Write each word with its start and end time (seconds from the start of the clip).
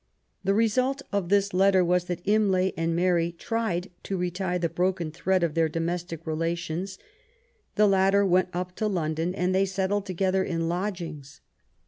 The 0.43 0.55
result 0.55 1.03
of 1.11 1.29
this 1.29 1.53
letter 1.53 1.85
was 1.85 2.05
that 2.05 2.25
Imlay 2.27 2.71
and 2.75 2.95
Mary 2.95 3.31
tried 3.31 3.91
to 4.01 4.17
retie 4.17 4.57
the 4.57 4.67
broken 4.67 5.11
thread 5.11 5.43
of 5.43 5.53
their 5.53 5.69
domestic 5.69 6.25
rela 6.25 6.57
tions. 6.57 6.97
The 7.75 7.85
latter 7.85 8.25
went 8.25 8.49
up 8.51 8.75
to 8.77 8.87
London, 8.87 9.35
and 9.35 9.53
they 9.53 9.67
settled 9.67 10.07
together 10.07 10.43
in 10.43 10.67
lodgings. 10.67 11.41